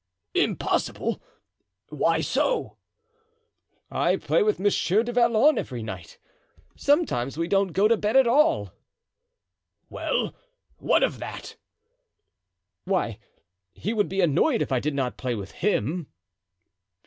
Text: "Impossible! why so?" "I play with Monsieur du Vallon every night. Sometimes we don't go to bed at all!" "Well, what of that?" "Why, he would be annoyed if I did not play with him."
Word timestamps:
"Impossible! 0.33 1.21
why 1.89 2.21
so?" 2.21 2.75
"I 3.91 4.15
play 4.15 4.41
with 4.41 4.59
Monsieur 4.59 5.03
du 5.03 5.11
Vallon 5.13 5.59
every 5.59 5.83
night. 5.83 6.17
Sometimes 6.75 7.37
we 7.37 7.47
don't 7.47 7.67
go 7.71 7.87
to 7.87 7.95
bed 7.95 8.15
at 8.15 8.25
all!" 8.25 8.73
"Well, 9.89 10.33
what 10.77 11.03
of 11.03 11.19
that?" 11.19 11.55
"Why, 12.83 13.19
he 13.73 13.93
would 13.93 14.09
be 14.09 14.21
annoyed 14.21 14.63
if 14.63 14.71
I 14.71 14.79
did 14.79 14.95
not 14.95 15.17
play 15.17 15.35
with 15.35 15.51
him." 15.51 16.07